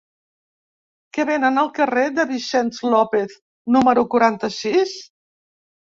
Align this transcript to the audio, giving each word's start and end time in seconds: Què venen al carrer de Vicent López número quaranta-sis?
Què 1.17 1.25
venen 1.31 1.61
al 1.63 1.69
carrer 1.75 2.05
de 2.15 2.25
Vicent 2.33 2.73
López 2.95 3.37
número 3.77 4.07
quaranta-sis? 4.15 4.97